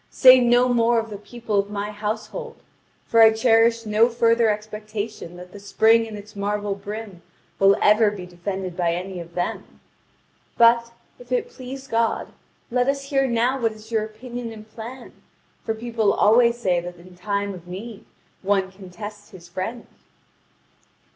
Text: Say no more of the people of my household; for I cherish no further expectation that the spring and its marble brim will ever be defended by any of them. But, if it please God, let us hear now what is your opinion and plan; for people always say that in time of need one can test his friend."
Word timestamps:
Say 0.09 0.39
no 0.39 0.67
more 0.67 0.97
of 0.97 1.11
the 1.11 1.17
people 1.19 1.59
of 1.59 1.69
my 1.69 1.91
household; 1.91 2.55
for 3.05 3.21
I 3.21 3.31
cherish 3.31 3.85
no 3.85 4.09
further 4.09 4.49
expectation 4.49 5.37
that 5.37 5.51
the 5.51 5.59
spring 5.59 6.07
and 6.07 6.17
its 6.17 6.35
marble 6.35 6.73
brim 6.73 7.21
will 7.59 7.77
ever 7.83 8.09
be 8.09 8.25
defended 8.25 8.75
by 8.75 8.95
any 8.95 9.19
of 9.19 9.35
them. 9.35 9.79
But, 10.57 10.91
if 11.19 11.31
it 11.31 11.51
please 11.51 11.85
God, 11.87 12.29
let 12.71 12.87
us 12.87 13.11
hear 13.11 13.27
now 13.27 13.61
what 13.61 13.73
is 13.73 13.91
your 13.91 14.03
opinion 14.03 14.51
and 14.51 14.67
plan; 14.67 15.13
for 15.63 15.75
people 15.75 16.11
always 16.13 16.57
say 16.57 16.79
that 16.79 16.97
in 16.97 17.15
time 17.15 17.53
of 17.53 17.67
need 17.67 18.03
one 18.41 18.71
can 18.71 18.89
test 18.89 19.29
his 19.29 19.47
friend." 19.47 19.85